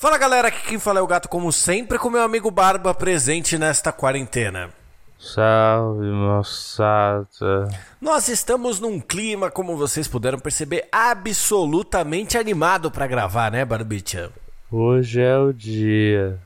[0.00, 3.58] Fala galera, aqui quem fala é o gato, como sempre, com meu amigo Barba presente
[3.58, 4.70] nesta quarentena.
[5.18, 7.68] Salve, moçada.
[8.00, 14.30] Nós estamos num clima, como vocês puderam perceber, absolutamente animado para gravar, né, Barbicha?
[14.70, 16.38] Hoje é o dia.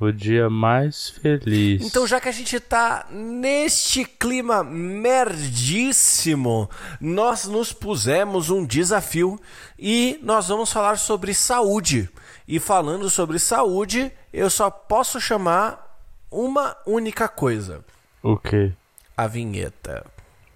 [0.00, 1.86] O dia mais feliz.
[1.86, 6.68] Então, já que a gente tá neste clima merdíssimo,
[7.00, 9.40] nós nos pusemos um desafio
[9.78, 12.10] e nós vamos falar sobre saúde.
[12.48, 15.98] E falando sobre saúde, eu só posso chamar
[16.30, 17.84] uma única coisa:
[18.22, 18.72] O quê?
[19.16, 20.04] a vinheta.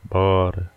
[0.05, 0.71] Bora.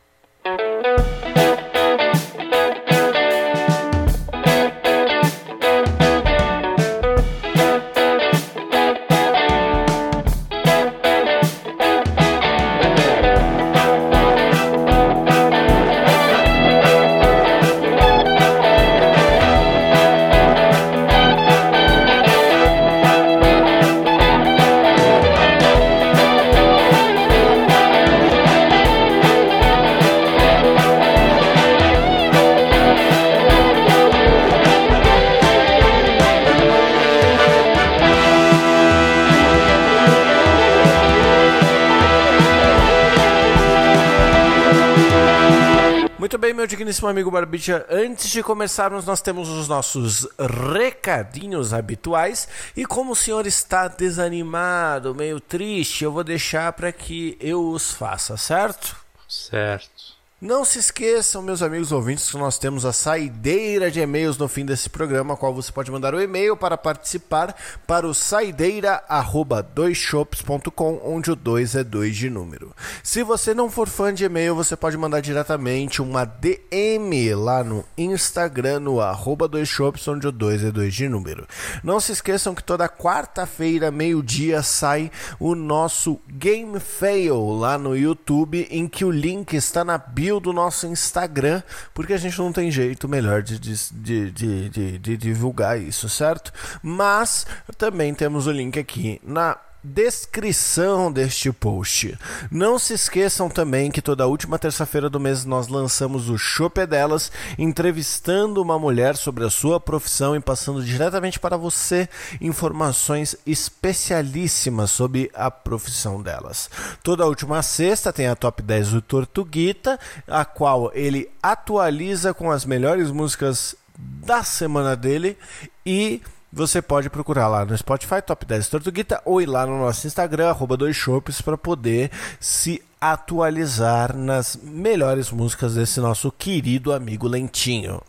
[46.94, 47.86] Digníssimo amigo Barbicha.
[47.90, 50.27] Antes de começarmos, nós temos os nossos
[50.74, 52.48] recadinhos habituais.
[52.77, 57.91] E como o senhor está desanimado, meio triste, eu vou deixar para que eu os
[57.91, 58.96] faça, certo?
[59.27, 60.14] Certo.
[60.44, 64.66] Não se esqueçam, meus amigos ouvintes, que nós temos a saideira de e-mails no fim
[64.66, 67.56] desse programa, a qual você pode mandar o e-mail para participar
[67.88, 72.75] para o saideira@doisshops.com, onde o 2 é 2 de número.
[73.02, 77.86] Se você não for fã de e-mail, você pode mandar diretamente uma DM lá no
[77.97, 81.47] Instagram, no arroba doisshops, onde o 2 é 2 de número.
[81.81, 85.09] Não se esqueçam que toda quarta-feira, meio-dia, sai
[85.40, 90.54] o nosso Game Fail lá no YouTube, em que o link está na bio do
[90.54, 91.62] nosso Instagram,
[91.94, 96.52] porque a gente não tem jeito melhor de, de, de- de divulgar isso, certo?
[96.82, 97.46] Mas
[97.78, 102.18] também temos o link aqui na descrição deste post.
[102.50, 107.32] Não se esqueçam também que toda última terça-feira do mês nós lançamos o Chope Delas,
[107.58, 112.08] entrevistando uma mulher sobre a sua profissão e passando diretamente para você
[112.40, 116.70] informações especialíssimas sobre a profissão delas.
[117.04, 122.66] Toda última sexta tem a Top 10 do Tortuguita, a qual ele atualiza com as
[122.66, 125.38] melhores músicas da semana dele
[125.86, 126.22] e
[126.53, 130.50] você pode procurar lá no Spotify Top 10 Tortuguita ou ir lá no nosso Instagram,
[130.50, 130.96] arroba dois
[131.44, 138.02] para poder se atualizar nas melhores músicas desse nosso querido amigo Lentinho.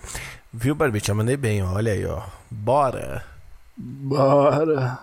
[0.53, 1.09] Viu, Barbite?
[1.09, 2.23] Eu mandei bem, olha aí, ó.
[2.51, 3.25] Bora!
[3.77, 5.01] Bora.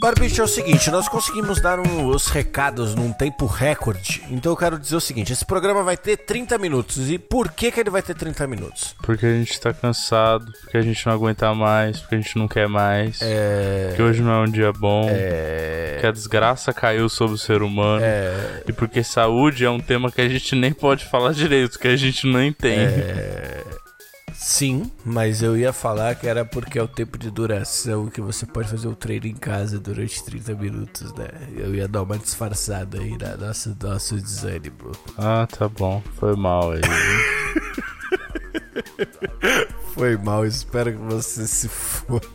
[0.00, 4.22] Barbicho, é o seguinte, nós conseguimos dar um- os recados num tempo recorde.
[4.30, 7.10] Então eu quero dizer o seguinte, esse programa vai ter 30 minutos.
[7.10, 8.96] E por que, que ele vai ter 30 minutos?
[9.02, 12.48] Porque a gente tá cansado, porque a gente não aguenta mais, porque a gente não
[12.48, 13.18] quer mais.
[13.20, 13.88] É...
[13.88, 15.06] Porque hoje não é um dia bom.
[15.10, 15.98] É...
[16.00, 18.02] Que a desgraça caiu sobre o ser humano.
[18.02, 18.62] É...
[18.66, 21.96] E porque saúde é um tema que a gente nem pode falar direito, que a
[21.96, 22.78] gente nem tem.
[22.78, 23.64] É.
[24.42, 28.46] Sim, mas eu ia falar que era porque é o tempo de duração que você
[28.46, 31.28] pode fazer o treino em casa durante 30 minutos, né?
[31.54, 34.92] Eu ia dar uma disfarçada aí na nossa, nosso desânimo.
[35.18, 36.02] Ah, tá bom.
[36.16, 36.80] Foi mal aí.
[39.92, 42.26] Foi mal, espero que você se foda.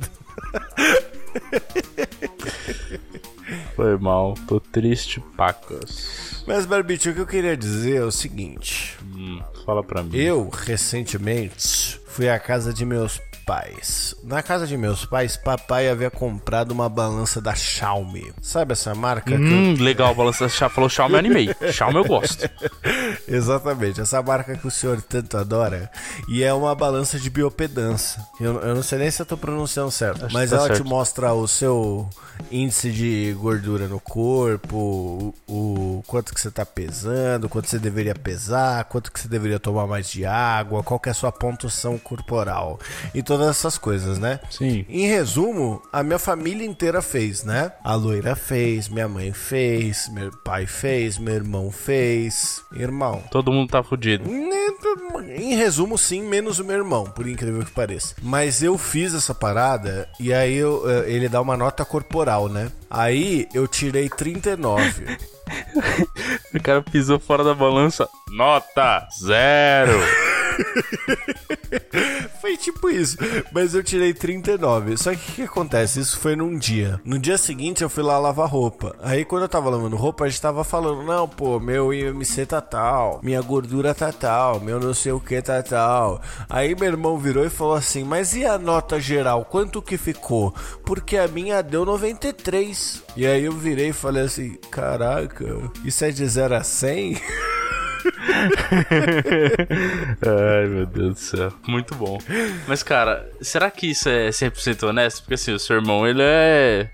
[3.75, 4.35] Foi mal.
[4.47, 6.43] Tô triste, pacas.
[6.45, 8.95] Mas, Barbite, o que eu queria dizer é o seguinte.
[9.25, 10.15] Hum, fala pra mim.
[10.15, 14.15] Eu, recentemente, fui à casa de meus pais.
[14.23, 18.33] Na casa de meus pais, papai havia comprado uma balança da Xiaomi.
[18.41, 19.33] Sabe essa marca?
[19.33, 20.73] eu- Hum, legal, balança Xiaomi.
[20.75, 21.55] Falou Xiaomi, eu animei.
[21.71, 22.49] Xiaomi eu gosto.
[23.27, 25.89] Exatamente, essa marca que o senhor tanto adora.
[26.27, 28.21] E é uma balança de biopedância.
[28.39, 30.77] Eu, eu não sei nem se eu tô pronunciando certo, Acho mas tá ela te
[30.77, 30.87] certo.
[30.87, 32.09] mostra o seu
[32.51, 35.53] índice de gordura no corpo, o,
[35.97, 39.87] o quanto que você tá pesando, quanto você deveria pesar, quanto que você deveria tomar
[39.87, 42.77] mais de água, qual que é a sua pontuação corporal.
[43.13, 44.39] Então todas essas coisas, né?
[44.49, 44.85] Sim.
[44.87, 47.73] Em resumo, a minha família inteira fez, né?
[47.83, 52.63] A loira fez, minha mãe fez, meu pai fez, meu irmão fez.
[52.73, 53.21] Irmão.
[53.29, 54.23] Todo mundo tá fudido.
[54.29, 58.15] Em resumo, sim, menos o meu irmão, por incrível que pareça.
[58.23, 62.71] Mas eu fiz essa parada e aí eu, eh, ele dá uma nota corporal, né?
[62.89, 65.17] Aí eu tirei 39.
[66.55, 68.09] O cara pisou fora da balança.
[68.31, 69.99] Nota zero.
[72.41, 73.17] Foi tipo isso.
[73.51, 74.97] Mas eu tirei 39.
[74.97, 75.99] Só que o que, acontece?
[75.99, 76.99] Isso foi num dia.
[77.03, 78.95] No dia seguinte eu fui lá lavar roupa.
[79.01, 82.61] Aí quando eu tava lavando roupa, a gente tava falando: Não, pô, meu IMC tá
[82.61, 86.21] tal, minha gordura tá tal, meu não sei o que tá tal.
[86.49, 89.45] Aí meu irmão virou e falou assim: Mas e a nota geral?
[89.45, 90.53] Quanto que ficou?
[90.85, 93.03] Porque a minha deu 93.
[93.15, 95.45] E aí eu virei e falei assim: Caraca,
[95.83, 97.21] isso é de 0 a 100?
[100.21, 101.53] Ai, meu Deus do céu.
[101.67, 102.17] Muito bom.
[102.67, 105.21] Mas, cara, será que isso é 100% honesto?
[105.21, 106.89] Porque, assim, o seu irmão, ele é...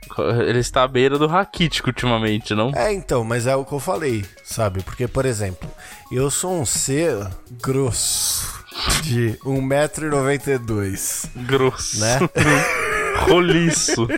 [0.48, 2.72] Ele está à beira do raquítico ultimamente, não?
[2.75, 4.81] É, então, mas é o que eu falei, sabe?
[4.84, 5.69] Porque, por exemplo,
[6.12, 7.28] eu sou um ser
[7.62, 8.62] grosso
[9.04, 11.30] de 1,92m.
[11.46, 12.00] Grosso.
[12.00, 12.19] Né?
[13.30, 14.08] Roliço.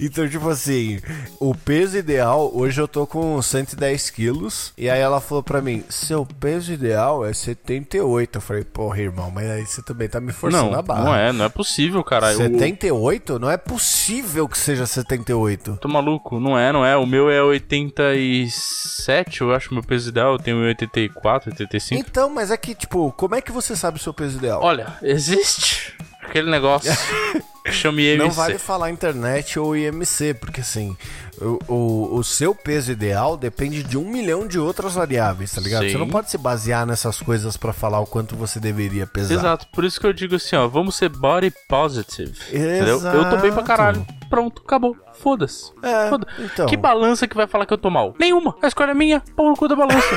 [0.00, 0.98] Então, tipo assim,
[1.40, 4.72] o peso ideal, hoje eu tô com 110 quilos.
[4.76, 8.36] E aí ela falou pra mim: seu peso ideal é 78.
[8.36, 11.04] Eu falei, porra, irmão, mas aí você também tá me forçando Não, a barra.
[11.04, 12.32] não é, não é possível, cara.
[12.32, 13.38] Eu- 78?
[13.38, 15.78] Não é possível que seja 78.
[15.80, 16.96] Tô maluco, não é, não é.
[16.96, 20.32] O meu é 87, eu acho, meu peso ideal.
[20.32, 22.00] Eu tenho 84, 85.
[22.00, 24.60] Então, mas é que, tipo, como é que você sabe o seu peso ideal?
[24.62, 25.96] Olha, existe
[26.28, 26.92] aquele negócio
[27.64, 28.18] que chama IMC.
[28.18, 30.96] Não vale falar internet ou IMC, porque assim,
[31.40, 35.84] o, o, o seu peso ideal depende de um milhão de outras variáveis, tá ligado?
[35.84, 35.90] Sim.
[35.90, 39.34] Você não pode se basear nessas coisas pra falar o quanto você deveria pesar.
[39.34, 42.38] Exato, por isso que eu digo assim, ó, vamos ser body positive.
[42.48, 43.00] Entendeu?
[43.02, 43.64] Eu tô bem pra Exato.
[43.64, 44.06] caralho.
[44.28, 44.96] Pronto, acabou.
[45.14, 45.72] Foda-se.
[45.82, 46.66] É, Foda então.
[46.66, 48.14] Que balança que vai falar que eu tô mal?
[48.18, 48.54] Nenhuma.
[48.62, 49.22] A escolha é minha.
[49.34, 49.98] Pau no cu da balança.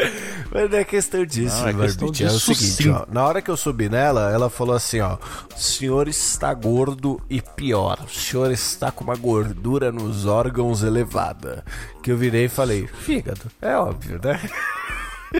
[0.52, 2.24] Mas não é questão disso, Não, é questão Barbite.
[2.24, 3.04] É o disso seguinte, ó.
[3.12, 5.16] Na hora que eu subi nela, ela falou assim, ó.
[5.54, 7.98] O senhor está gordo e pior.
[8.06, 11.64] O senhor está com uma gordura nos órgãos elevada.
[12.02, 13.42] Que eu virei e falei, fígado.
[13.60, 14.40] É óbvio, né?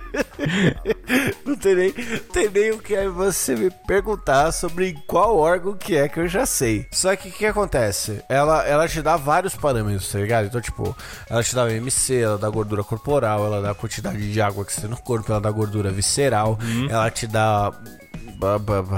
[1.44, 5.96] Não tem nem, tem nem o que é você me perguntar sobre qual órgão que
[5.96, 6.86] é que eu já sei.
[6.90, 8.22] Só que o que acontece?
[8.28, 10.46] Ela, ela te dá vários parâmetros, tá ligado?
[10.46, 10.96] Então, tipo,
[11.28, 14.64] ela te dá o MC, ela dá gordura corporal, ela dá a quantidade de água
[14.64, 16.58] que você tem no corpo, ela dá gordura visceral,
[16.88, 17.72] ela te dá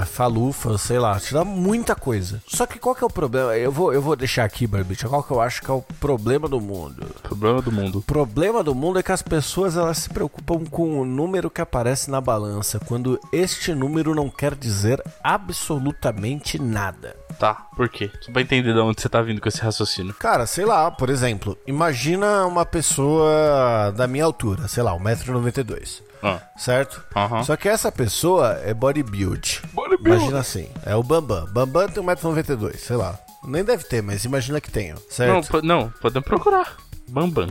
[0.05, 2.41] falufa, sei lá, te dá muita coisa.
[2.47, 3.55] Só que qual que é o problema?
[3.57, 6.47] Eu vou, eu vou deixar aqui, Barbicha, qual que eu acho que é o problema
[6.47, 7.07] do mundo?
[7.29, 7.99] Problema do mundo.
[7.99, 11.61] O problema do mundo é que as pessoas elas se preocupam com o número que
[11.61, 17.15] aparece na balança, quando este número não quer dizer absolutamente nada.
[17.39, 18.11] Tá, por quê?
[18.21, 20.13] Só pra entender de onde você tá vindo com esse raciocínio.
[20.13, 26.39] Cara, sei lá, por exemplo, imagina uma pessoa da minha altura, sei lá, 1,92m, Ah,
[26.57, 27.01] certo?
[27.45, 29.61] Só que essa pessoa é bodybuild.
[29.73, 30.17] Bodybuild.
[30.19, 31.45] Imagina assim, é o Bambam.
[31.53, 33.17] Bambam tem 1,92m, sei lá.
[33.45, 35.47] Nem deve ter, mas imagina que tenha, não, certo?
[35.49, 36.75] po- não, podemos procurar.
[37.09, 37.47] Bambam.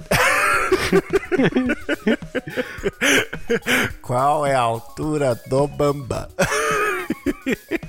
[4.02, 6.28] Qual é a altura do Bambam?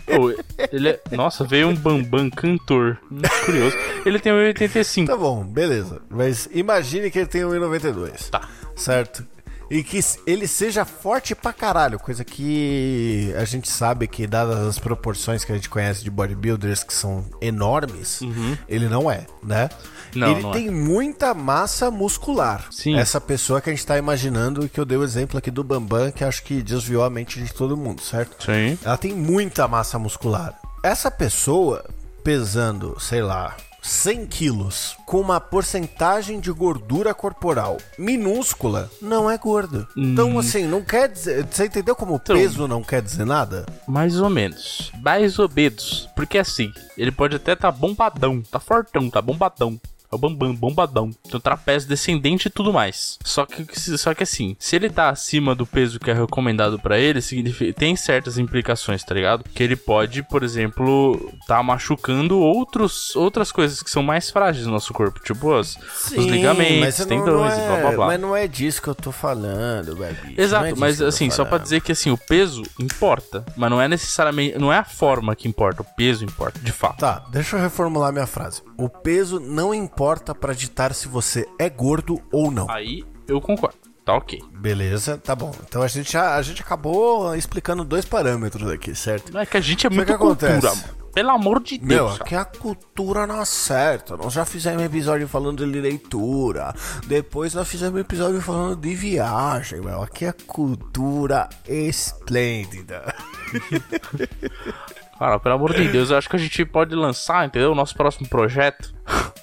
[0.07, 0.31] Ô,
[0.71, 0.99] ele é...
[1.11, 2.97] Nossa, veio um Bambam cantor.
[3.45, 3.75] Curioso.
[4.05, 5.07] Ele tem 1,85.
[5.07, 6.01] Tá bom, beleza.
[6.09, 8.29] Mas imagine que ele tem 1,92.
[8.29, 8.47] Tá.
[8.75, 9.25] Certo?
[9.69, 14.79] E que ele seja forte pra caralho, coisa que a gente sabe que, dadas as
[14.79, 18.21] proporções que a gente conhece de bodybuilders que são enormes,
[18.67, 19.69] ele não é, né?
[20.15, 20.53] Não, ele não é.
[20.53, 22.65] tem muita massa muscular.
[22.71, 22.97] Sim.
[22.97, 26.11] Essa pessoa que a gente tá imaginando, que eu dei o exemplo aqui do Bambam,
[26.11, 28.43] que acho que desviou a mente de todo mundo, certo?
[28.43, 28.77] Sim.
[28.83, 30.59] Ela tem muita massa muscular.
[30.83, 31.85] Essa pessoa
[32.23, 33.55] pesando, sei lá,
[33.89, 39.87] 100 quilos, com uma porcentagem de gordura corporal minúscula, não é gordo.
[39.97, 41.43] Então, assim, não quer dizer.
[41.49, 43.65] Você entendeu como Então- peso não quer dizer nada?
[43.87, 44.91] Mais ou menos.
[45.01, 46.07] Mais ou menos.
[46.15, 49.79] Porque assim, ele pode até tá bombadão, tá fortão, tá bombadão.
[50.11, 51.11] É o bambam, bombadão.
[51.11, 53.17] Tem o trapézio descendente e tudo mais.
[53.23, 53.65] Só que,
[53.97, 57.73] só que assim, se ele tá acima do peso que é recomendado pra ele, significa,
[57.73, 59.43] tem certas implicações, tá ligado?
[59.43, 64.71] Que ele pode, por exemplo, tá machucando outros, outras coisas que são mais frágeis no
[64.71, 65.19] nosso corpo.
[65.19, 65.77] Tipo os,
[66.17, 68.07] os ligamentos, tendões não e blá blá blá.
[68.07, 70.35] Mas não é disso que eu tô falando, baby.
[70.37, 74.57] Exato, mas assim, só pra dizer que assim, o peso importa, mas não é necessariamente,
[74.57, 76.97] não é a forma que importa, o peso importa, de fato.
[76.97, 78.68] Tá, deixa eu reformular minha frase.
[78.79, 82.69] O peso não importa pra ditar se você é gordo ou não.
[82.69, 83.77] Aí eu concordo.
[84.05, 84.41] tá ok.
[84.53, 85.51] Beleza, tá bom.
[85.67, 89.31] Então a gente, já, a gente acabou explicando dois parâmetros aqui, certo?
[89.33, 90.81] Não é que a gente é que muito cultura, acontece?
[90.81, 90.99] mano.
[91.11, 92.21] Pelo amor de Meu, Deus.
[92.21, 94.15] aqui a cultura não acerta.
[94.15, 96.73] Nós já fizemos episódio falando de leitura.
[97.07, 100.03] Depois nós fizemos episódio falando de viagem, meu.
[100.03, 103.13] Aqui é cultura esplêndida.
[105.19, 107.73] Cara, pelo amor de Deus, eu acho que a gente pode lançar, entendeu?
[107.73, 108.93] O nosso próximo projeto.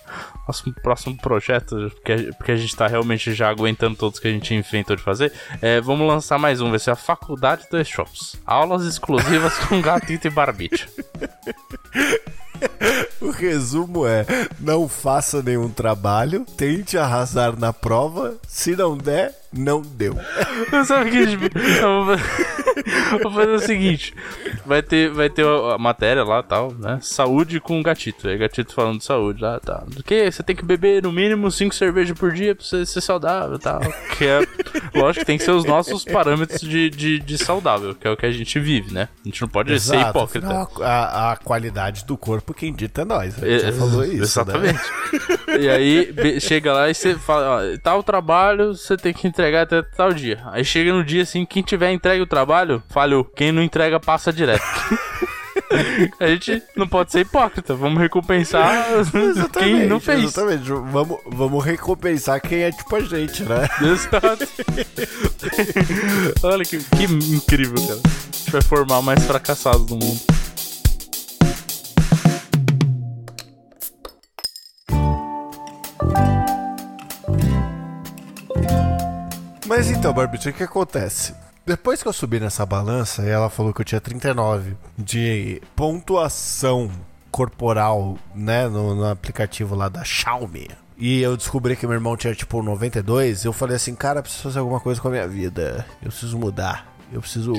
[0.46, 4.30] Nosso próximo projeto, porque a, porque a gente tá realmente já aguentando todos que a
[4.30, 5.32] gente inventou de fazer.
[5.60, 8.40] É, vamos lançar mais um, vai ser a Faculdade dos Shops.
[8.46, 10.86] Aulas exclusivas com gatito e barbicha.
[13.20, 14.24] O resumo é:
[14.60, 18.34] não faça nenhum trabalho, tente arrasar na prova.
[18.46, 20.16] Se não der, não deu.
[20.86, 22.16] Sabe o que eu
[23.22, 24.14] vou fazer- o seguinte:
[24.64, 26.98] vai ter, vai ter a matéria lá tal, né?
[27.02, 28.28] Saúde com gatito.
[28.28, 29.84] Aí gatito falando de saúde lá tal.
[29.86, 30.30] Do que?
[30.30, 33.80] Você tem que beber no mínimo 5 cervejas por dia pra você ser saudável tal.
[34.16, 34.40] Que é,
[34.94, 38.16] lógico que tem que ser os nossos parâmetros de, de, de saudável, que é o
[38.16, 39.08] que a gente vive, né?
[39.24, 40.46] A gente não pode ser Exato, hipócrita.
[40.46, 43.42] afinal, A, a qualidade do corpo, quem dita é nós.
[43.42, 44.16] A É, gente já falou isso.
[44.16, 44.22] Né?
[44.22, 44.80] Exatamente.
[45.60, 49.82] E aí chega lá e você fala, ó, tal trabalho você tem que entregar até
[49.82, 50.40] tal dia.
[50.52, 53.24] Aí chega no dia assim, quem tiver entregue o trabalho, falhou.
[53.24, 54.62] Quem não entrega passa direto.
[56.20, 58.86] A gente não pode ser hipócrita, vamos recompensar
[59.58, 60.24] quem não fez.
[60.24, 60.68] Exatamente.
[60.70, 63.68] Vamos, vamos recompensar quem é tipo a gente, né?
[63.80, 64.46] Exato.
[66.44, 68.00] Olha que, que incrível, cara.
[68.04, 70.20] A gente vai formar mais fracassados no mundo.
[79.66, 81.34] Mas então, Barbite, o que acontece?
[81.66, 86.88] Depois que eu subi nessa balança ela falou que eu tinha 39 de pontuação
[87.28, 90.68] corporal, né, no, no aplicativo lá da Xiaomi.
[90.96, 94.60] E eu descobri que meu irmão tinha tipo 92, eu falei assim, cara, preciso fazer
[94.60, 95.84] alguma coisa com a minha vida.
[96.00, 96.95] Eu preciso mudar.
[97.12, 97.52] Eu preciso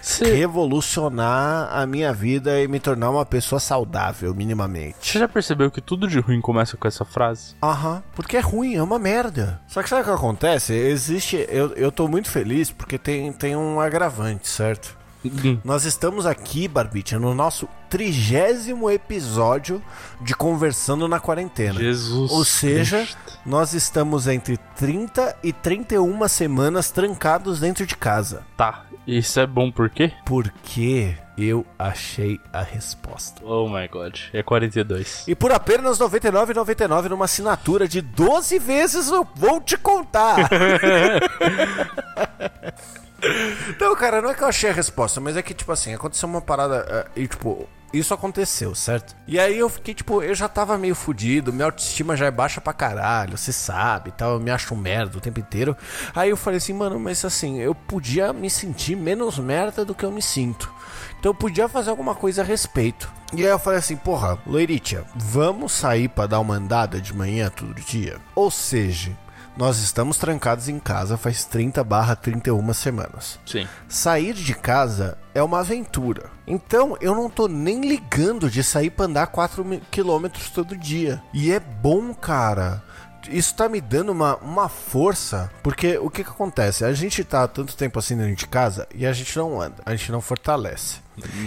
[0.00, 4.96] Você revolucionar a minha vida e me tornar uma pessoa saudável, minimamente.
[5.00, 7.54] você já percebeu que tudo de ruim começa com essa frase?
[7.62, 9.60] Aham, porque é ruim, é uma merda.
[9.66, 10.72] Só que sabe o que acontece?
[10.72, 11.36] Existe.
[11.48, 14.96] Eu, eu tô muito feliz porque tem, tem um agravante, certo?
[15.24, 15.58] Hum.
[15.64, 19.82] Nós estamos aqui, Barbicha, no nosso trigésimo episódio
[20.20, 21.78] de Conversando na Quarentena.
[21.78, 22.30] Jesus.
[22.30, 23.38] Ou seja, Cristo.
[23.46, 28.42] nós estamos entre 30 e 31 semanas trancados dentro de casa.
[28.56, 30.12] Tá, isso é bom por quê?
[30.24, 33.42] Porque eu achei a resposta.
[33.44, 35.24] Oh my god, é 42.
[35.26, 40.48] E por apenas R$ 99,99 numa assinatura de 12 vezes eu vou te contar.
[43.80, 46.28] Não, cara, não é que eu achei a resposta, mas é que, tipo assim, aconteceu
[46.28, 49.14] uma parada eh, e, tipo, isso aconteceu, certo?
[49.26, 52.60] E aí eu fiquei, tipo, eu já tava meio fudido, minha autoestima já é baixa
[52.60, 55.76] pra caralho, você sabe, tal, eu me acho um merda o tempo inteiro.
[56.14, 60.04] Aí eu falei assim, mano, mas assim, eu podia me sentir menos merda do que
[60.04, 60.72] eu me sinto.
[61.18, 63.10] Então eu podia fazer alguma coisa a respeito.
[63.32, 67.48] E aí eu falei assim, porra, Loiritia, vamos sair pra dar uma andada de manhã
[67.48, 68.18] todo dia?
[68.34, 69.16] Ou seja,
[69.56, 73.38] nós estamos trancados em casa faz 30 barra 31 semanas.
[73.46, 73.66] Sim.
[73.88, 76.30] Sair de casa é uma aventura.
[76.46, 81.22] Então eu não tô nem ligando de sair pra andar 4 km todo dia.
[81.32, 82.82] E é bom, cara.
[83.30, 85.50] Isso tá me dando uma, uma força.
[85.62, 86.84] Porque o que que acontece?
[86.84, 89.94] A gente tá tanto tempo assim dentro de casa e a gente não anda, a
[89.94, 91.04] gente não fortalece.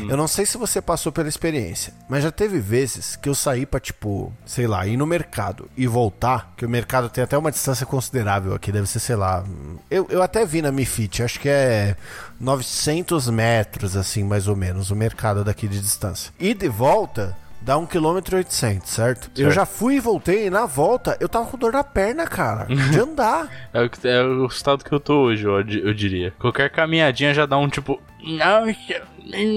[0.10, 3.66] Eu não sei se você passou pela experiência, mas já teve vezes que eu saí
[3.66, 7.52] pra, tipo, sei lá, ir no mercado e voltar, que o mercado tem até uma
[7.52, 9.44] distância considerável aqui, deve ser, sei lá.
[9.92, 11.96] Eu, eu até vi na Mi Fit, acho que é
[12.40, 16.32] 900 metros, assim, mais ou menos, o mercado daqui de distância.
[16.40, 17.36] E de volta.
[17.62, 18.88] Dá 1,8 km, certo?
[18.88, 19.32] certo?
[19.36, 22.66] Eu já fui e voltei, e na volta eu tava com dor na perna, cara.
[22.66, 23.48] De andar.
[23.74, 26.34] É o, é o estado que eu tô hoje, eu, eu diria.
[26.40, 28.02] Qualquer caminhadinha já dá um tipo.
[28.24, 29.04] Nossa,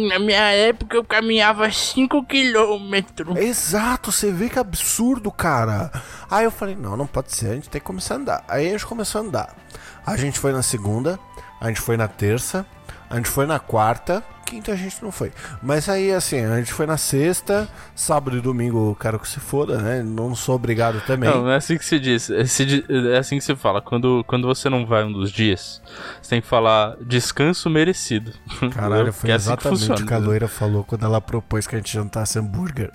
[0.09, 3.37] na minha época eu caminhava 5 quilômetros.
[3.37, 5.91] Exato, você vê que absurdo, cara.
[6.31, 8.45] Aí eu falei, não, não pode ser, a gente tem que começar a andar.
[8.49, 9.57] Aí a gente começou a andar.
[10.05, 11.19] A gente foi na segunda,
[11.61, 12.67] a gente foi na terça,
[13.11, 15.33] a gente foi na quarta, quinta a gente não foi.
[15.61, 19.79] Mas aí, assim, a gente foi na sexta, sábado e domingo, quero que se foda,
[19.79, 20.01] né?
[20.01, 21.29] Não sou obrigado também.
[21.29, 22.31] Não, não é assim que se diz.
[22.31, 23.83] É, se é assim que se fala.
[23.83, 25.83] Quando, quando você não vai um dos dias,
[26.23, 28.33] você tem que falar descanso merecido.
[28.73, 31.67] Caralho, foi Que é assim que exatamente o que a loira falou quando ela propôs
[31.67, 32.93] que a gente jantasse hambúrguer.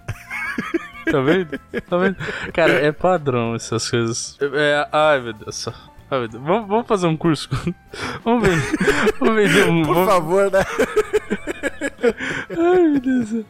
[1.12, 1.60] Tá vendo?
[1.88, 2.16] Tá vendo?
[2.52, 4.38] Cara, é padrão essas coisas.
[4.42, 5.68] É, ai, meu Deus.
[6.40, 7.50] Vamos, vamos fazer um curso.
[8.24, 8.58] vamos ver.
[9.20, 9.84] Vamos vender um.
[9.86, 10.66] Por vamos- favor, né?
[12.58, 13.46] Ai, meu Deus.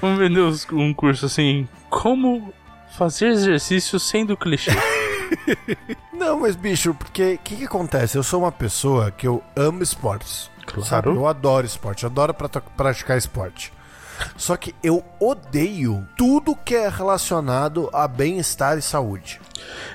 [0.00, 0.40] Vamos vender
[0.72, 1.68] um curso assim.
[1.88, 2.52] Como
[2.96, 4.70] fazer exercício sendo clichê.
[6.12, 8.18] Não, mas bicho, porque o que, que acontece?
[8.18, 10.50] Eu sou uma pessoa que eu amo esportes.
[10.66, 10.84] Claro.
[10.84, 11.08] Sabe?
[11.08, 12.34] Eu adoro esporte, eu adoro
[12.76, 13.72] praticar esporte.
[14.36, 19.40] Só que eu odeio tudo que é relacionado a bem-estar e saúde.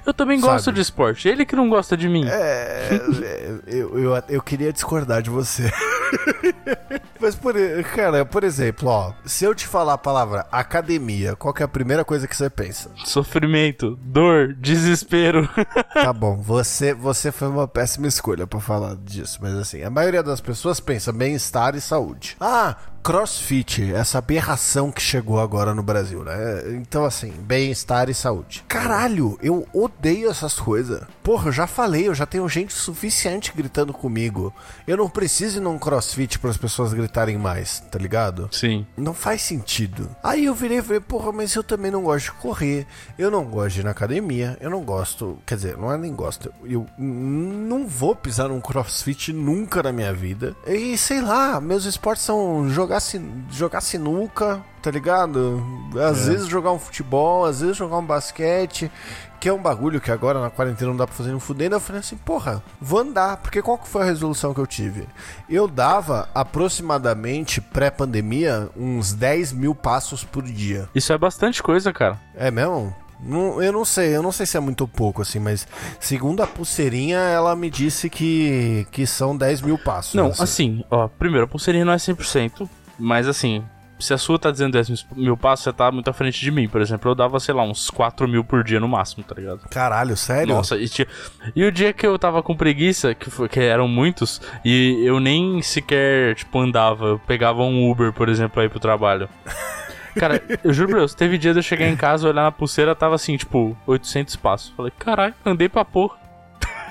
[0.05, 0.53] Eu também Sabe?
[0.53, 1.27] gosto de esporte.
[1.27, 2.25] Ele que não gosta de mim.
[2.27, 2.89] É,
[3.23, 5.71] é, eu, eu, eu queria discordar de você.
[7.19, 7.55] Mas, por,
[7.95, 11.67] cara, por exemplo, ó, se eu te falar a palavra academia, qual que é a
[11.67, 12.91] primeira coisa que você pensa?
[13.05, 15.49] Sofrimento, dor, desespero.
[15.93, 20.21] Tá bom, você, você foi uma péssima escolha pra falar disso, mas assim, a maioria
[20.21, 22.35] das pessoas pensa bem-estar e saúde.
[22.39, 26.73] Ah, crossfit, essa aberração que chegou agora no Brasil, né?
[26.73, 28.63] Então, assim, bem-estar e saúde.
[28.67, 31.03] Caralho, eu odeio essas coisas.
[31.23, 34.53] Porra, eu já falei, eu já tenho gente suficiente gritando comigo.
[34.87, 38.49] Eu não preciso ir num crossfit para as pessoas gritarem mais, tá ligado?
[38.51, 38.85] Sim.
[38.97, 40.09] Não faz sentido.
[40.23, 42.85] Aí eu virei e falei, porra, mas eu também não gosto de correr.
[43.17, 44.57] Eu não gosto de ir na academia.
[44.59, 45.37] Eu não gosto.
[45.45, 46.53] Quer dizer, não é nem gosto.
[46.63, 50.55] Eu não vou pisar num crossfit nunca na minha vida.
[50.67, 55.63] E sei lá, meus esportes são jogar, sin jogar sinuca, tá ligado?
[56.07, 58.91] Às vezes jogar um futebol, às vezes jogar um basquete.
[59.39, 61.75] Que é um bagulho que agora na quarentena não dá pra fazer no fudendo.
[61.75, 63.37] Eu falei assim, porra, vou andar.
[63.37, 65.07] Porque qual que foi a resolução que eu tive?
[65.49, 70.87] Eu dava aproximadamente, pré-pandemia, uns 10 mil passos por dia.
[70.93, 72.19] Isso é bastante coisa, cara.
[72.35, 72.95] É mesmo?
[73.19, 75.67] Não, eu não sei, eu não sei se é muito pouco, assim, mas
[75.99, 80.13] segundo a pulseirinha, ela me disse que, que são 10 mil passos.
[80.13, 83.63] Não, assim, ó, primeiro, a pulseirinha não é 100%, mas assim,
[83.99, 86.67] se a sua tá dizendo 10 mil- passos, você tá muito à frente de mim.
[86.67, 89.61] Por exemplo, eu dava, sei lá, uns 4 mil por dia no máximo, tá ligado?
[89.69, 90.53] Caralho, sério?
[90.53, 91.07] Nossa, e, tinha-
[91.55, 95.19] e o dia que eu tava com preguiça, que, foi- que eram muitos, e eu
[95.19, 99.29] nem sequer, tipo, andava, eu pegava um Uber, por exemplo, aí pro trabalho.
[100.17, 102.95] Cara, eu juro pra Deus, teve dia de eu chegar em casa, olhar na pulseira,
[102.95, 104.73] tava assim, tipo, 800 passos.
[104.75, 106.15] Falei, caralho, andei pra porra.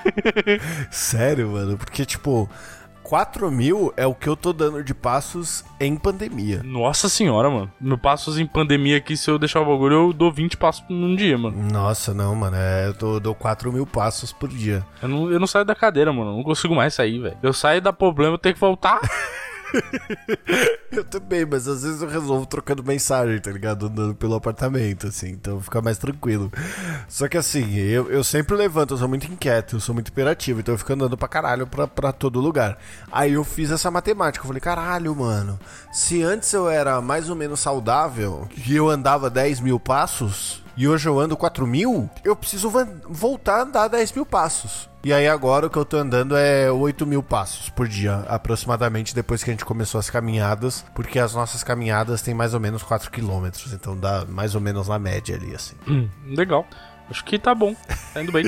[0.91, 1.77] Sério, mano?
[1.77, 2.49] Porque, tipo,
[3.05, 6.61] 4 mil é o que eu tô dando de passos em pandemia.
[6.63, 7.71] Nossa senhora, mano.
[7.79, 11.15] No passos em pandemia aqui, se eu deixar o bagulho, eu dou 20 passos num
[11.15, 11.55] dia, mano.
[11.71, 12.57] Nossa, não, mano.
[12.57, 14.83] É, eu tô- dou 4 mil passos por dia.
[15.03, 16.31] Eu não, eu não saio da cadeira, mano.
[16.31, 17.37] Eu não consigo mais sair, velho.
[17.43, 18.99] Eu saio da problema, eu tenho que voltar.
[20.91, 23.87] Eu também, mas às vezes eu resolvo trocando mensagem, tá ligado?
[23.87, 26.49] Andando pelo apartamento, assim, então fica mais tranquilo.
[27.09, 30.61] Só que assim, eu, eu sempre levanto, eu sou muito inquieto, eu sou muito imperativo,
[30.61, 32.77] então eu fico andando pra caralho pra, pra todo lugar.
[33.11, 35.59] Aí eu fiz essa matemática, eu falei, caralho, mano,
[35.91, 40.64] se antes eu era mais ou menos saudável e eu andava 10 mil passos.
[40.77, 42.69] E hoje eu ando 4 mil, eu preciso
[43.07, 44.89] voltar a andar 10 mil passos.
[45.05, 49.15] E aí agora o que eu tô andando é 8 mil passos por dia, aproximadamente,
[49.15, 52.83] depois que a gente começou as caminhadas, porque as nossas caminhadas têm mais ou menos
[52.83, 55.75] 4 quilômetros, então dá mais ou menos na média ali, assim.
[55.87, 56.67] Hum, legal.
[57.09, 57.75] Acho que tá bom.
[58.13, 58.45] Tá indo bem.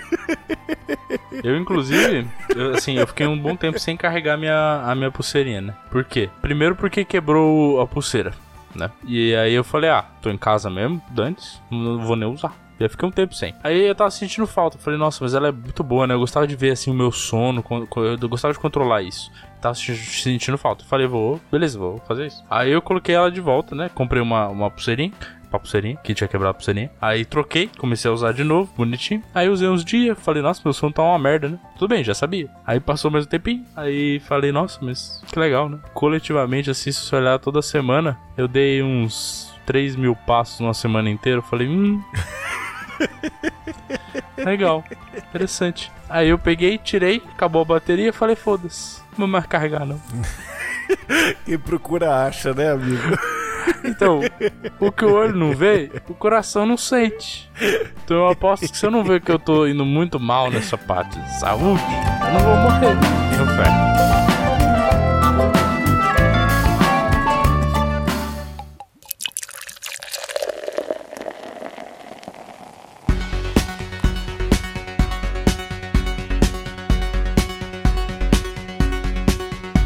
[1.44, 5.62] Eu, inclusive, eu, assim, eu fiquei um bom tempo sem carregar minha, a minha pulseirinha,
[5.62, 5.76] né?
[5.92, 6.30] Por quê?
[6.42, 8.34] Primeiro porque quebrou a pulseira,
[8.78, 8.92] né?
[9.06, 12.54] E aí eu falei, ah, tô em casa mesmo, dantes, não vou nem usar.
[12.80, 13.56] E aí fiquei um tempo sem.
[13.64, 14.78] Aí eu tava sentindo falta.
[14.78, 16.14] Falei, nossa, mas ela é muito boa, né?
[16.14, 17.66] Eu gostava de ver, assim, o meu sono.
[18.22, 19.32] Eu gostava de controlar isso.
[19.60, 20.86] Tava se- sentindo falta.
[20.86, 22.44] Falei, vou, beleza, vou fazer isso.
[22.48, 23.90] Aí eu coloquei ela de volta, né?
[23.96, 25.12] Comprei uma, uma pulseirinha.
[25.50, 26.92] Uma pulseirinha, que tinha quebrado a pulseirinha.
[27.02, 29.24] Aí troquei, comecei a usar de novo, bonitinho.
[29.34, 31.60] Aí usei uns dias, falei, nossa, meu sono tá uma merda, né?
[31.78, 32.50] Tudo bem, já sabia.
[32.66, 35.80] Aí passou mais um tempinho, aí falei, nossa, mas que legal, né?
[35.94, 41.10] Coletivamente, assim, se você olhar toda semana, eu dei uns 3 mil passos numa semana
[41.10, 41.40] inteira.
[41.40, 42.04] Eu falei, hum.
[44.38, 44.84] Legal,
[45.16, 45.92] interessante.
[46.10, 50.00] Aí eu peguei, tirei, acabou a bateria, falei, foda-se, não vou mais carregar não.
[51.46, 53.18] E procura acha, né, amigo?
[53.84, 54.22] Então,
[54.80, 57.50] o que o olho não vê, o coração não sente.
[58.04, 60.78] Então eu aposto que se eu não ver que eu tô indo muito mal nessa
[60.78, 61.84] parte de saúde,
[62.26, 62.96] eu não vou morrer.
[63.32, 63.88] Tenho fé.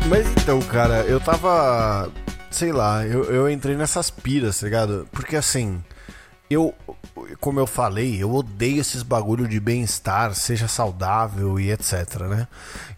[0.09, 2.09] Mas então, cara, eu tava.
[2.51, 5.07] Sei lá, eu, eu entrei nessas piras, tá ligado?
[5.11, 5.81] Porque assim,
[6.49, 6.75] eu.
[7.39, 12.47] Como eu falei, eu odeio esses bagulho de bem-estar, seja saudável e etc, né?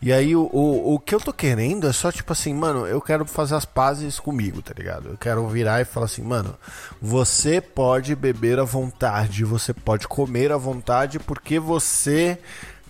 [0.02, 3.02] E aí o, o, o que eu tô querendo é só tipo assim, mano, eu
[3.02, 5.10] quero fazer as pazes comigo, tá ligado?
[5.10, 6.56] Eu quero virar e falar assim, mano,
[7.02, 12.40] você pode beber à vontade, você pode comer à vontade porque você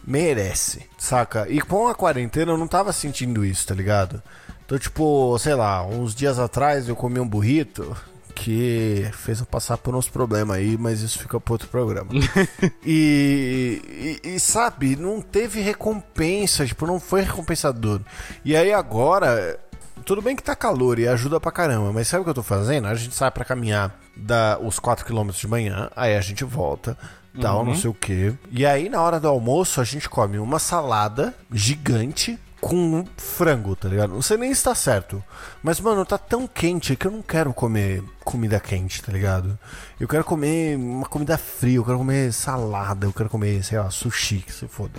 [0.06, 1.48] merece, saca?
[1.50, 4.22] E com a quarentena eu não tava sentindo isso, tá ligado?
[4.66, 7.96] Então, tipo, sei lá, uns dias atrás eu comi um burrito,
[8.34, 12.10] que fez eu passar por uns problemas aí, mas isso fica para outro programa.
[12.86, 18.02] e, e, e, sabe, não teve recompensa, tipo, não foi recompensador.
[18.44, 19.60] E aí agora,
[20.06, 22.44] tudo bem que tá calor e ajuda pra caramba, mas sabe o que eu tô
[22.44, 22.88] fazendo?
[22.88, 26.98] A gente sai para caminhar da, os 4km de manhã, aí a gente volta,
[27.40, 27.66] tal, uhum.
[27.66, 28.34] não sei o que.
[28.52, 33.90] E aí na hora do almoço a gente come uma salada gigante com frango, tá
[33.90, 34.14] ligado?
[34.14, 35.22] Não sei nem se tá certo.
[35.62, 39.60] Mas, mano, tá tão quente que eu não quero comer comida quente, tá ligado?
[40.00, 43.90] Eu quero comer uma comida fria, eu quero comer salada, eu quero comer, sei lá,
[43.92, 44.98] sushi, que se foda.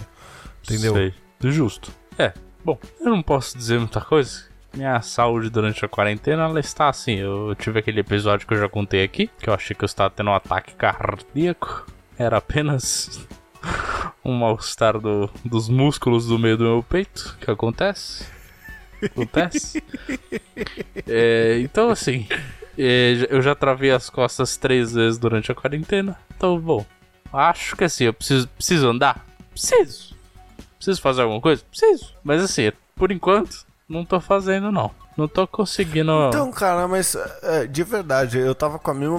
[0.62, 0.92] Entendeu?
[0.92, 1.14] Sei.
[1.40, 1.90] Justo.
[2.18, 2.35] É.
[2.62, 4.44] Bom, eu não posso dizer muita coisa.
[4.74, 7.14] Minha saúde durante a quarentena, ela está assim.
[7.14, 10.11] Eu tive aquele episódio que eu já contei aqui, que eu achei que eu estava
[10.11, 11.87] tendo um ataque cardíaco.
[12.18, 13.27] Era apenas
[14.24, 18.27] um mal-estar do, dos músculos do meio do meu peito, que acontece.
[19.03, 19.83] Acontece.
[21.07, 22.27] é, então, assim,
[22.79, 26.18] é, eu já travei as costas três vezes durante a quarentena.
[26.37, 26.85] Então, bom,
[27.33, 29.24] acho que assim, eu preciso, preciso andar?
[29.50, 30.14] Preciso.
[30.77, 31.62] Preciso fazer alguma coisa?
[31.70, 32.12] Preciso.
[32.22, 34.90] Mas assim, por enquanto, não tô fazendo não.
[35.16, 36.11] Não tô conseguindo.
[36.29, 39.18] Então, cara, mas é, de verdade, eu tava com a mesma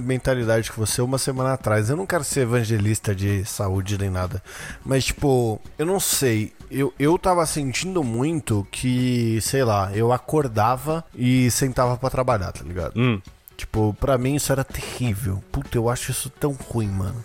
[0.00, 1.90] mentalidade que você uma semana atrás.
[1.90, 4.42] Eu não quero ser evangelista de saúde nem nada.
[4.84, 6.52] Mas, tipo, eu não sei.
[6.70, 12.64] Eu, eu tava sentindo muito que, sei lá, eu acordava e sentava para trabalhar, tá
[12.64, 12.94] ligado?
[12.96, 13.20] Hum.
[13.56, 15.42] Tipo, pra mim isso era terrível.
[15.52, 17.24] Puta, eu acho isso tão ruim, mano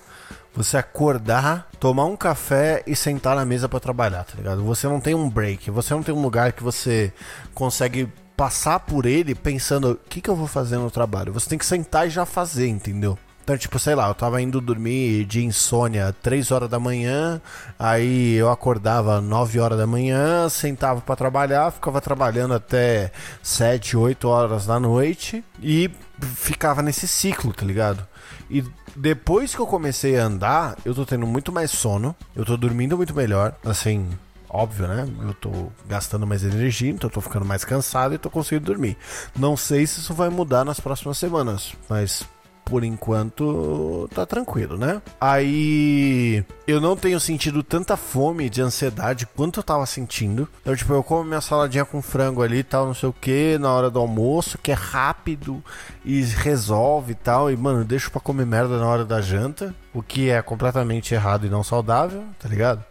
[0.63, 4.61] você acordar, tomar um café e sentar na mesa para trabalhar, tá ligado?
[4.65, 7.13] Você não tem um break, você não tem um lugar que você
[7.53, 11.31] consegue passar por ele pensando o que, que eu vou fazer no trabalho.
[11.31, 13.17] Você tem que sentar e já fazer, entendeu?
[13.41, 17.41] Então, tipo, sei lá, eu tava indo dormir de insônia 3 horas da manhã,
[17.79, 24.27] aí eu acordava 9 horas da manhã, sentava para trabalhar, ficava trabalhando até 7, 8
[24.27, 25.89] horas da noite e
[26.35, 28.05] ficava nesse ciclo, tá ligado?
[28.49, 28.63] E
[28.95, 32.97] depois que eu comecei a andar, eu tô tendo muito mais sono, eu tô dormindo
[32.97, 34.09] muito melhor, assim,
[34.49, 35.07] óbvio, né?
[35.21, 35.51] Eu tô
[35.87, 38.97] gastando mais energia, então eu tô ficando mais cansado e tô conseguindo dormir.
[39.35, 42.23] Não sei se isso vai mudar nas próximas semanas, mas
[42.69, 45.01] por enquanto tá tranquilo, né?
[45.19, 50.47] Aí eu não tenho sentido tanta fome de ansiedade quanto eu tava sentindo.
[50.61, 53.57] Então, tipo, eu como minha saladinha com frango ali e tal, não sei o que,
[53.57, 55.63] na hora do almoço, que é rápido
[56.05, 57.51] e resolve e tal.
[57.51, 61.47] E, mano, deixo pra comer merda na hora da janta, o que é completamente errado
[61.47, 62.83] e não saudável, tá ligado?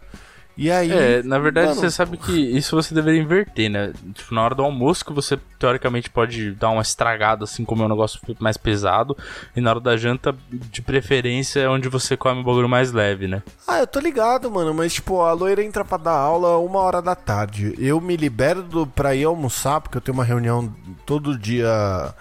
[0.59, 0.91] E aí.
[0.91, 3.93] É, na verdade mano, você sabe que isso você deveria inverter, né?
[4.13, 7.87] Tipo, na hora do almoço que você teoricamente pode dar uma estragada, assim, comer um
[7.87, 9.15] negócio mais pesado.
[9.55, 13.25] E na hora da janta, de preferência, é onde você come um bagulho mais leve,
[13.25, 13.41] né?
[13.65, 17.01] Ah, eu tô ligado, mano, mas tipo, a loira entra pra dar aula uma hora
[17.01, 17.73] da tarde.
[17.77, 22.13] Eu me libero do, pra ir almoçar, porque eu tenho uma reunião todo dia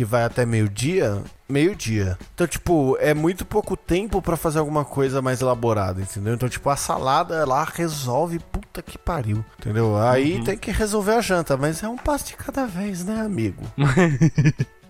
[0.00, 2.16] que vai até meio-dia, meio-dia.
[2.34, 6.32] Então, tipo, é muito pouco tempo para fazer alguma coisa mais elaborada, entendeu?
[6.32, 9.98] Então, tipo, a salada lá resolve, puta que pariu, entendeu?
[9.98, 10.44] Aí uhum.
[10.44, 13.62] tem que resolver a janta, mas é um passo de cada vez, né, amigo?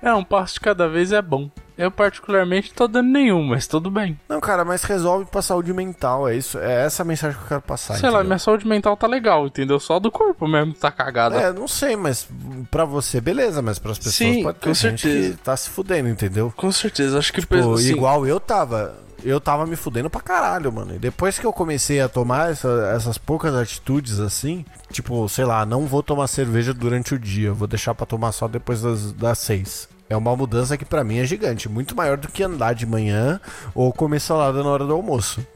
[0.00, 1.50] É, um passo de cada vez é bom.
[1.80, 4.20] Eu particularmente tô dando nenhum, mas tudo bem.
[4.28, 6.58] Não, cara, mas resolve pra saúde mental, é isso.
[6.58, 7.94] É essa a mensagem que eu quero passar.
[7.94, 8.18] Sei entendeu?
[8.18, 9.80] lá, minha saúde mental tá legal, entendeu?
[9.80, 11.36] Só do corpo mesmo tá cagada.
[11.36, 12.28] É, não sei, mas
[12.70, 15.38] pra você, beleza, mas pras pessoas Sim, pode ter com certeza.
[15.42, 16.52] tá se fudendo, entendeu?
[16.54, 17.40] Com certeza, acho que...
[17.40, 17.92] Tipo, assim...
[17.92, 20.94] igual eu tava eu tava me fudendo pra caralho, mano.
[20.94, 25.64] E depois que eu comecei a tomar essa, essas poucas atitudes assim, tipo, sei lá,
[25.66, 29.38] não vou tomar cerveja durante o dia, vou deixar pra tomar só depois das, das
[29.38, 29.88] seis.
[30.10, 33.40] É uma mudança que para mim é gigante, muito maior do que andar de manhã
[33.72, 35.46] ou comer salada na hora do almoço.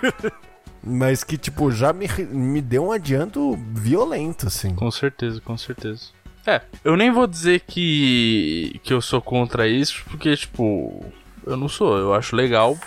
[0.84, 4.74] Mas que, tipo, já me, me deu um adianto violento, assim.
[4.74, 6.10] Com certeza, com certeza.
[6.46, 11.02] É, eu nem vou dizer que, que eu sou contra isso, porque, tipo,
[11.46, 11.96] eu não sou.
[11.96, 12.78] Eu acho legal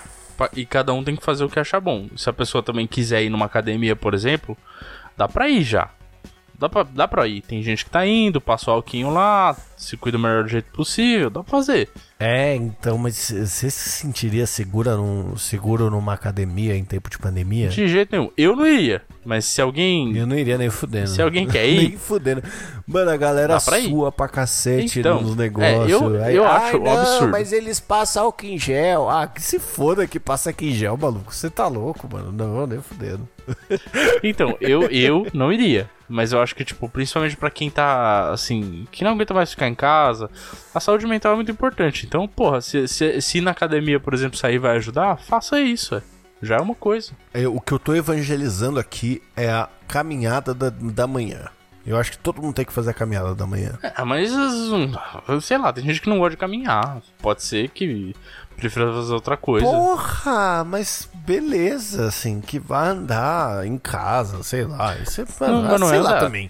[0.53, 2.07] e cada um tem que fazer o que achar bom.
[2.15, 4.55] Se a pessoa também quiser ir numa academia, por exemplo,
[5.17, 5.89] dá pra ir já
[6.59, 7.41] dá pra, dá pra ir.
[7.41, 11.29] Tem gente que tá indo, passa o alquinho lá, se cuida o melhor jeito possível,
[11.29, 11.89] dá pra fazer.
[12.19, 17.69] É, então, mas você se sentiria segura num, seguro numa academia em tempo de pandemia?
[17.69, 18.29] De jeito nenhum.
[18.35, 20.15] Eu não iria, mas se alguém.
[20.17, 21.07] Eu não iria nem fudendo.
[21.07, 21.77] Se alguém quer ir.
[21.77, 22.43] nem fudendo.
[22.85, 25.89] Mano, a galera pra sua pra cacete então, nos negócios.
[26.15, 27.31] É, eu, eu acho não, absurdo.
[27.31, 29.09] Mas eles passam álcool em gel.
[29.09, 31.33] Ah, que se foda que passa aqui em gel, maluco.
[31.33, 32.33] Você tá louco, mano.
[32.33, 33.27] Não, nem fudendo.
[34.21, 35.89] Então, eu, eu não iria.
[36.09, 39.67] Mas eu acho que, tipo, principalmente para quem tá, assim, que não aguenta mais ficar
[39.67, 40.29] em casa,
[40.73, 42.05] a saúde mental é muito importante.
[42.05, 46.01] Então, porra, se, se, se na academia, por exemplo, sair vai ajudar, faça isso, é.
[46.41, 47.11] Já é uma coisa.
[47.33, 51.49] É, o que eu tô evangelizando aqui é a caminhada da, da manhã.
[51.85, 53.77] Eu acho que todo mundo tem que fazer a caminhada da manhã.
[53.81, 54.91] É, mas, hum,
[55.41, 57.01] sei lá, tem gente que não gosta de caminhar.
[57.21, 58.15] Pode ser que
[58.55, 59.65] prefira fazer outra coisa.
[59.65, 64.95] Porra, mas beleza, assim, que vai andar em casa, sei lá.
[64.97, 66.19] Isso é, Não, mas não sei é lá andar.
[66.19, 66.49] também.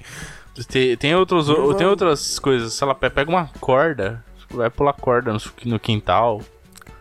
[0.67, 2.73] Tem, tem, outros, Não, tem outras coisas.
[2.73, 6.41] Sei lá, pe- pega uma corda, vai pular corda no, no quintal,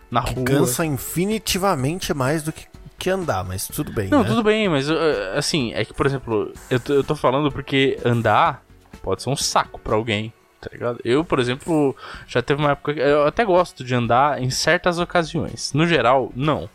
[0.09, 0.45] na rua.
[0.45, 2.65] Cansa infinitivamente mais do que,
[2.99, 4.29] que andar, mas tudo bem, Não, né?
[4.29, 4.95] tudo bem, mas uh,
[5.35, 8.63] assim, é que, por exemplo, eu tô, eu tô falando porque andar
[9.01, 10.99] pode ser um saco pra alguém, tá ligado?
[11.03, 11.95] Eu, por exemplo,
[12.27, 15.71] já teve uma época que eu até gosto de andar em certas ocasiões.
[15.73, 16.69] No geral, não.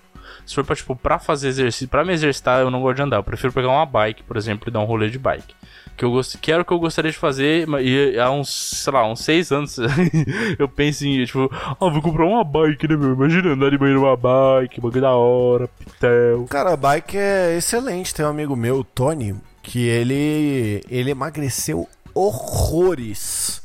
[0.47, 3.17] Se for pra, tipo, pra fazer exercício, pra me exercitar, eu não gosto de andar.
[3.17, 5.55] Eu prefiro pegar uma bike, por exemplo, e dar um rolê de bike.
[5.97, 8.93] Que eu gosto, que era o que eu gostaria de fazer, e há uns, sei
[8.93, 9.79] lá, uns seis anos
[10.59, 13.15] eu penso em, tipo, ah, vou comprar uma bike, né, meu?
[13.15, 16.47] Imagina andar de banho numa bike, bagulho da hora, pitel.
[16.51, 18.13] Cara, a bike é excelente.
[18.13, 23.63] Tem um amigo meu, o Tony, que ele, ele emagreceu horrores.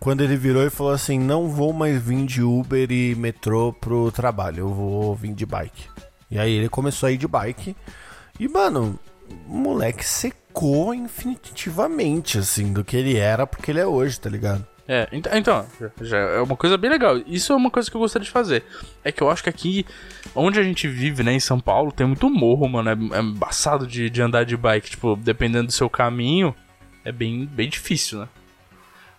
[0.00, 4.10] Quando ele virou e falou assim: Não vou mais vir de Uber e metrô pro
[4.12, 5.88] trabalho, eu vou vir de bike.
[6.30, 7.76] E aí ele começou a ir de bike.
[8.38, 8.98] E, mano,
[9.48, 14.66] o moleque secou infinitivamente, assim, do que ele era porque ele é hoje, tá ligado?
[14.88, 15.66] É, ent- então,
[16.00, 17.16] já- é uma coisa bem legal.
[17.26, 18.64] Isso é uma coisa que eu gostaria de fazer.
[19.02, 19.84] É que eu acho que aqui,
[20.34, 22.90] onde a gente vive, né, em São Paulo, tem muito morro, mano.
[22.90, 24.90] É, é embaçado de, de andar de bike.
[24.90, 26.54] Tipo, dependendo do seu caminho,
[27.04, 28.28] é bem, bem difícil, né?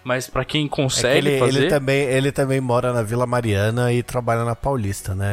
[0.05, 1.57] Mas pra quem É que consegue ele, fazer.
[1.63, 5.27] ele, também, ele também mora na Vila Mariana e trabalha na Paulista, né?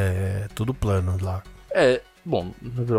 [0.44, 1.44] É tudo plano lá.
[1.76, 2.52] É, bom,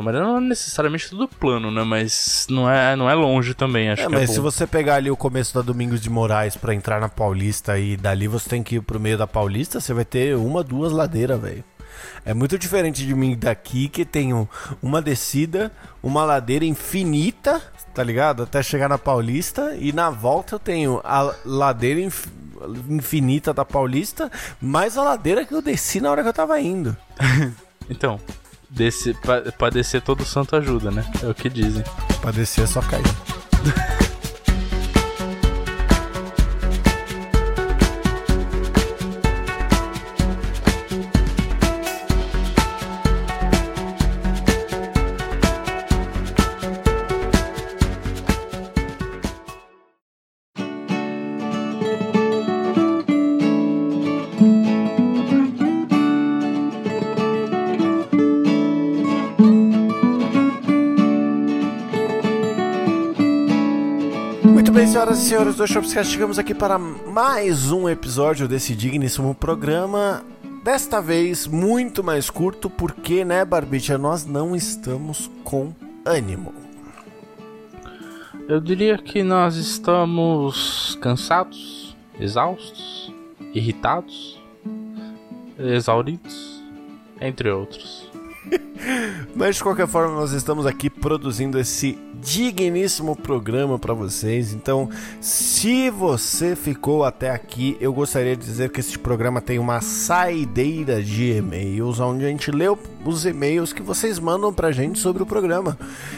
[0.03, 1.83] Mariana não é necessariamente tudo plano, né?
[1.83, 4.95] Mas não é, não é longe também, acho É, que mas é se você pegar
[4.95, 8.61] ali o começo da Domingos de Moraes pra entrar na Paulista e dali você tem
[8.61, 11.63] que ir pro meio da Paulista, você vai ter uma, duas ladeiras, velho.
[12.25, 14.49] É muito diferente de mim daqui, que tenho
[14.83, 15.71] uma descida,
[16.03, 17.61] uma ladeira infinita,
[17.93, 18.43] tá ligado?
[18.43, 22.27] Até chegar na Paulista, e na volta eu tenho a ladeira inf-
[22.89, 24.29] infinita da Paulista,
[24.61, 26.97] mais a ladeira que eu desci na hora que eu tava indo.
[27.87, 28.19] Então,
[28.75, 31.03] descer, pra, pra descer todo santo ajuda, né?
[31.23, 31.83] É o que dizem.
[32.21, 33.03] Pra descer é só cair.
[65.15, 70.23] senhoras e senhores do Shopscast, chegamos aqui para mais um episódio desse digníssimo programa.
[70.63, 75.73] Desta vez muito mais curto, porque, né, Barbicha, nós não estamos com
[76.03, 76.53] ânimo.
[78.47, 83.13] Eu diria que nós estamos cansados, exaustos,
[83.53, 84.41] irritados,
[85.57, 86.61] exauridos,
[87.21, 88.11] entre outros.
[89.35, 94.51] Mas de qualquer forma, nós estamos aqui produzindo esse digníssimo programa para vocês.
[94.51, 94.89] Então,
[95.21, 101.01] se você ficou até aqui, eu gostaria de dizer que este programa tem uma saideira
[101.03, 102.65] de e-mails, onde a gente lê
[103.05, 105.77] os e-mails que vocês mandam pra gente sobre o programa.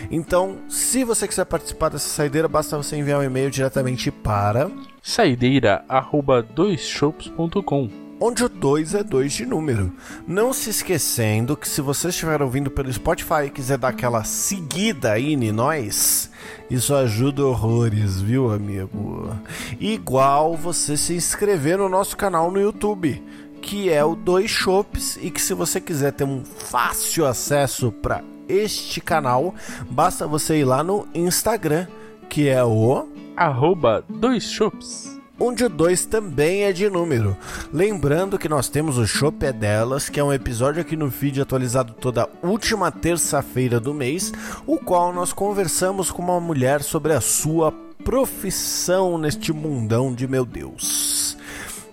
[0.10, 5.84] Então, se você quiser participar dessa saideira, basta você enviar um e-mail diretamente para Saideira
[5.88, 9.92] arroba doisshops.com onde o 2 é 2 de número.
[10.28, 15.14] Não se esquecendo que se você estiver ouvindo pelo Spotify e quiser dar aquela seguida
[15.14, 16.30] aí em nós,
[16.70, 19.30] isso ajuda horrores, viu, amigo?
[19.80, 23.24] Igual você se inscrever no nosso canal no YouTube,
[23.62, 28.24] que é o Dois Shops, e que se você quiser ter um fácil acesso para
[28.48, 29.54] este canal,
[29.90, 31.88] basta você ir lá no Instagram,
[32.30, 35.17] que é o arroba doisshops.
[35.40, 37.38] Onde o 2 também é de número.
[37.72, 41.42] Lembrando que nós temos o Chopp é Delas, que é um episódio aqui no feed
[41.42, 44.32] atualizado toda última terça-feira do mês,
[44.66, 47.72] o qual nós conversamos com uma mulher sobre a sua
[48.04, 51.38] profissão neste mundão de meu Deus.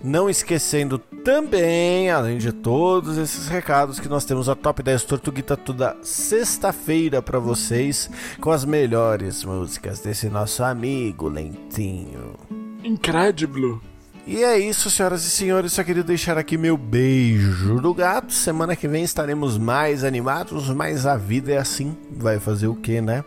[0.03, 5.57] Não esquecendo também, além de todos esses recados, que nós temos a Top 10 Tortuguita
[5.57, 12.64] toda sexta-feira para vocês, com as melhores músicas desse nosso amigo Lentinho.
[12.85, 13.79] Incredible.
[14.27, 15.73] E é isso, senhoras e senhores.
[15.73, 18.31] Só queria deixar aqui meu beijo do gato.
[18.31, 21.95] Semana que vem estaremos mais animados, mas a vida é assim.
[22.11, 23.23] Vai fazer o que, né?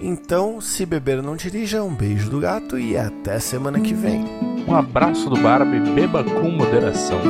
[0.00, 4.24] Então, se beber não dirija, um beijo do gato e até semana que vem.
[4.66, 7.20] Um abraço do Barbie, beba com moderação.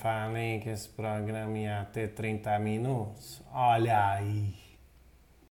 [0.00, 3.42] Falei que esse programa ia ter 30 minutos?
[3.52, 4.67] Olha aí.